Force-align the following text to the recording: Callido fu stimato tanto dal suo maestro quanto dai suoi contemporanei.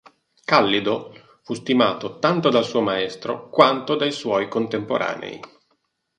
Callido 0.45 1.13
fu 1.43 1.53
stimato 1.53 2.17
tanto 2.17 2.49
dal 2.49 2.63
suo 2.65 2.81
maestro 2.81 3.49
quanto 3.49 3.95
dai 3.95 4.11
suoi 4.11 4.47
contemporanei. 4.47 5.39